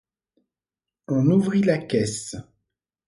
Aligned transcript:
On 1.09 1.27
ouvrit 1.29 1.61
la 1.61 1.77
caisse. 1.77 2.35